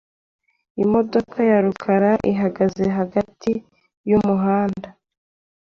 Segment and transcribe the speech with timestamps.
[0.83, 3.51] Imodoka ya rukara ihagaze hagati
[4.09, 4.87] yumuhanda.